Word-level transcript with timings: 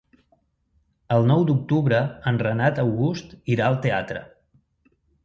El 1.17 1.27
nou 1.31 1.43
d'octubre 1.49 1.99
en 2.31 2.39
Renat 2.45 2.81
August 2.85 3.37
irà 3.57 3.69
al 3.69 3.79
teatre. 3.85 4.23